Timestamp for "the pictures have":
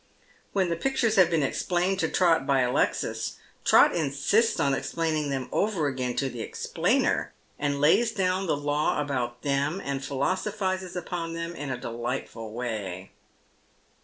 0.69-1.29